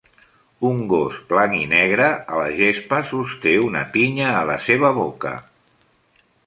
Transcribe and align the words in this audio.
Un 0.69 0.79
gos 0.93 1.19
blanc 1.33 1.57
i 1.57 1.67
negre 1.73 2.07
a 2.37 2.39
la 2.39 2.47
gespa 2.63 3.03
sosté 3.13 3.55
una 3.69 3.85
pinya 3.97 4.35
a 4.43 4.45
la 4.53 4.61
seva 4.71 4.95
boca. 5.03 5.39